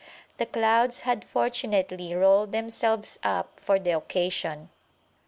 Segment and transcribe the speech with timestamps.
[0.37, 4.69] The clouds had fortunately rolled themselves up for the occasion.